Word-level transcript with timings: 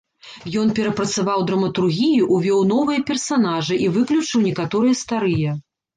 Ён 0.61 0.71
перапрацаваў 0.79 1.43
драматургію, 1.51 2.29
увёў 2.37 2.63
новыя 2.73 3.03
персанажы 3.11 3.75
і 3.85 3.91
выключыў 3.99 4.39
некаторыя 4.49 5.01
старыя. 5.03 5.51